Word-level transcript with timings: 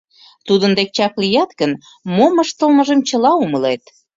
Тудын 0.47 0.71
дек 0.77 0.89
чак 0.97 1.13
лият 1.21 1.51
гын, 1.59 1.71
мом 2.15 2.33
ыштылмыжым 2.43 2.99
чыла 3.09 3.31
умылет. 3.43 3.83